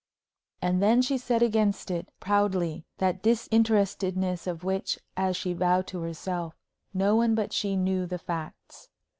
[0.63, 5.99] And then she set against it, proudly, that disinterestedness of which, as she vowed to
[6.01, 6.55] herself,
[6.91, 8.89] no one but she knew the facts.